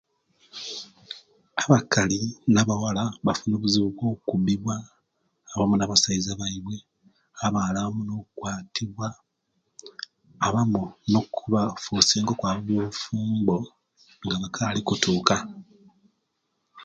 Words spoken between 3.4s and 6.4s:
obuzibu okubbiwa owamu nabasaiza